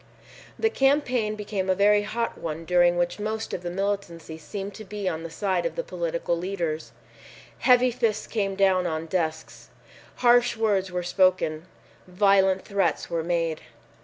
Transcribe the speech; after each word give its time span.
The 0.57 0.71
campaign 0.71 1.35
became 1.35 1.69
a 1.69 1.75
very 1.75 2.01
hot 2.01 2.35
one 2.35 2.65
during 2.65 2.97
which 2.97 3.19
most 3.19 3.53
of 3.53 3.61
the 3.61 3.69
militancy 3.69 4.39
seemed 4.39 4.73
to 4.73 4.83
be 4.83 5.07
on 5.07 5.21
the 5.21 5.29
side 5.29 5.63
of 5.63 5.75
the 5.75 5.83
political 5.83 6.35
leaders. 6.35 6.91
Heavy 7.59 7.91
fists 7.91 8.25
came 8.25 8.55
down 8.55 8.87
on 8.87 9.05
desks. 9.05 9.69
Harsh 10.15 10.57
words 10.57 10.91
were 10.91 11.03
spoken. 11.03 11.67
Violent 12.07 12.65
threats 12.65 13.11
were 13.11 13.23
made. 13.23 13.61